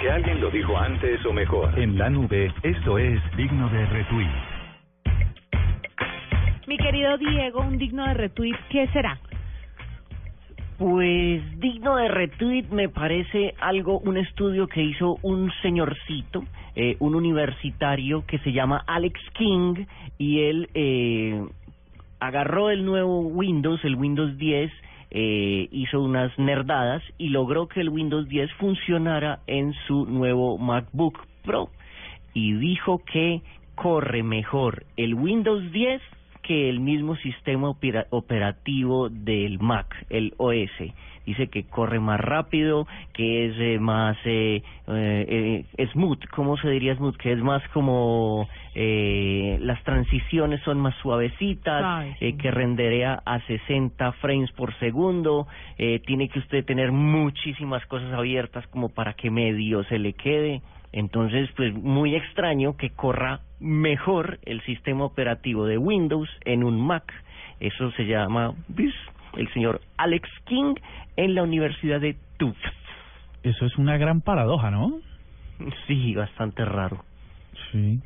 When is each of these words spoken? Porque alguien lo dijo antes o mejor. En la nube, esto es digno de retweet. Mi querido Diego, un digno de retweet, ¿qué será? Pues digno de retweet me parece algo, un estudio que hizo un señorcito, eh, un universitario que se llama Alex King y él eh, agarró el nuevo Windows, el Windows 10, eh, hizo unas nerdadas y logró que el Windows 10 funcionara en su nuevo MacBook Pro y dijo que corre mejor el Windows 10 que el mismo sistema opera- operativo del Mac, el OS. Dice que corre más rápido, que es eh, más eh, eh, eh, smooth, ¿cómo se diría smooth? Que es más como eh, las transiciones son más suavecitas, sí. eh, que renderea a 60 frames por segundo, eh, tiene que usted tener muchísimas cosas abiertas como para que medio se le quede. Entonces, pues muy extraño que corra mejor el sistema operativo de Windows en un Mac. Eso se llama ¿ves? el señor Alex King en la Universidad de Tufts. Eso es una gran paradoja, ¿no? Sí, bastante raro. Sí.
Porque 0.00 0.12
alguien 0.12 0.40
lo 0.40 0.50
dijo 0.50 0.78
antes 0.78 1.26
o 1.26 1.32
mejor. 1.34 1.78
En 1.78 1.98
la 1.98 2.08
nube, 2.08 2.50
esto 2.62 2.96
es 2.96 3.20
digno 3.36 3.68
de 3.68 3.84
retweet. 3.84 4.30
Mi 6.66 6.78
querido 6.78 7.18
Diego, 7.18 7.60
un 7.60 7.76
digno 7.76 8.06
de 8.06 8.14
retweet, 8.14 8.56
¿qué 8.70 8.86
será? 8.94 9.18
Pues 10.78 11.42
digno 11.60 11.96
de 11.96 12.08
retweet 12.08 12.68
me 12.70 12.88
parece 12.88 13.54
algo, 13.60 13.98
un 13.98 14.16
estudio 14.16 14.68
que 14.68 14.82
hizo 14.82 15.18
un 15.20 15.52
señorcito, 15.60 16.44
eh, 16.76 16.96
un 17.00 17.14
universitario 17.14 18.24
que 18.26 18.38
se 18.38 18.52
llama 18.52 18.82
Alex 18.86 19.20
King 19.34 19.84
y 20.16 20.44
él 20.44 20.70
eh, 20.72 21.44
agarró 22.20 22.70
el 22.70 22.86
nuevo 22.86 23.20
Windows, 23.20 23.84
el 23.84 23.96
Windows 23.96 24.38
10, 24.38 24.72
eh, 25.10 25.68
hizo 25.72 26.00
unas 26.00 26.36
nerdadas 26.38 27.02
y 27.18 27.28
logró 27.30 27.68
que 27.68 27.80
el 27.80 27.88
Windows 27.88 28.28
10 28.28 28.52
funcionara 28.54 29.40
en 29.46 29.72
su 29.86 30.06
nuevo 30.06 30.56
MacBook 30.58 31.18
Pro 31.44 31.70
y 32.34 32.52
dijo 32.54 33.02
que 33.04 33.40
corre 33.74 34.22
mejor 34.22 34.84
el 34.96 35.14
Windows 35.14 35.72
10 35.72 36.00
que 36.42 36.68
el 36.68 36.80
mismo 36.80 37.16
sistema 37.16 37.68
opera- 37.68 38.06
operativo 38.10 39.08
del 39.08 39.58
Mac, 39.58 39.86
el 40.10 40.32
OS. 40.38 40.70
Dice 41.26 41.48
que 41.48 41.64
corre 41.64 42.00
más 42.00 42.18
rápido, 42.18 42.86
que 43.12 43.46
es 43.46 43.54
eh, 43.58 43.78
más 43.78 44.16
eh, 44.24 44.62
eh, 44.88 45.64
eh, 45.76 45.86
smooth, 45.92 46.18
¿cómo 46.34 46.56
se 46.56 46.70
diría 46.70 46.96
smooth? 46.96 47.16
Que 47.16 47.32
es 47.32 47.38
más 47.38 47.62
como 47.68 48.48
eh, 48.74 49.19
las 49.70 49.84
transiciones 49.84 50.60
son 50.64 50.80
más 50.80 50.96
suavecitas, 50.96 52.08
sí. 52.18 52.26
eh, 52.26 52.36
que 52.36 52.50
renderea 52.50 53.22
a 53.24 53.38
60 53.46 54.10
frames 54.14 54.50
por 54.50 54.76
segundo, 54.80 55.46
eh, 55.78 56.00
tiene 56.04 56.28
que 56.28 56.40
usted 56.40 56.64
tener 56.64 56.90
muchísimas 56.90 57.86
cosas 57.86 58.12
abiertas 58.12 58.66
como 58.66 58.88
para 58.88 59.12
que 59.14 59.30
medio 59.30 59.84
se 59.84 60.00
le 60.00 60.14
quede. 60.14 60.60
Entonces, 60.92 61.48
pues 61.56 61.72
muy 61.72 62.16
extraño 62.16 62.76
que 62.76 62.90
corra 62.90 63.42
mejor 63.60 64.40
el 64.44 64.60
sistema 64.62 65.04
operativo 65.04 65.66
de 65.66 65.78
Windows 65.78 66.28
en 66.44 66.64
un 66.64 66.84
Mac. 66.84 67.04
Eso 67.60 67.92
se 67.92 68.06
llama 68.06 68.54
¿ves? 68.66 68.94
el 69.36 69.48
señor 69.52 69.82
Alex 69.98 70.28
King 70.46 70.74
en 71.16 71.36
la 71.36 71.44
Universidad 71.44 72.00
de 72.00 72.16
Tufts. 72.38 72.58
Eso 73.44 73.66
es 73.66 73.78
una 73.78 73.96
gran 73.98 74.20
paradoja, 74.20 74.72
¿no? 74.72 74.98
Sí, 75.86 76.12
bastante 76.16 76.64
raro. 76.64 77.04
Sí. 77.70 78.00